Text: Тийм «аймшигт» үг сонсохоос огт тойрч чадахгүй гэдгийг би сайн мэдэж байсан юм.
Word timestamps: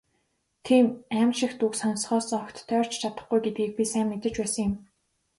Тийм 0.65 0.85
«аймшигт» 1.19 1.59
үг 1.65 1.73
сонсохоос 1.81 2.27
огт 2.41 2.57
тойрч 2.69 2.91
чадахгүй 3.01 3.39
гэдгийг 3.43 3.71
би 3.77 3.83
сайн 3.91 4.07
мэдэж 4.09 4.33
байсан 4.39 4.61
юм. 4.67 4.73